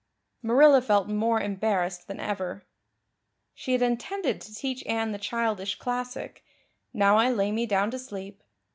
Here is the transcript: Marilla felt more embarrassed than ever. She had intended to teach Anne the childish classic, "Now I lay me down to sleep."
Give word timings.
Marilla 0.41 0.81
felt 0.81 1.07
more 1.07 1.39
embarrassed 1.39 2.07
than 2.07 2.19
ever. 2.19 2.65
She 3.53 3.73
had 3.73 3.83
intended 3.83 4.41
to 4.41 4.51
teach 4.55 4.83
Anne 4.87 5.11
the 5.11 5.19
childish 5.19 5.75
classic, 5.77 6.43
"Now 6.91 7.17
I 7.17 7.29
lay 7.29 7.51
me 7.51 7.67
down 7.67 7.91
to 7.91 7.99
sleep." 7.99 8.41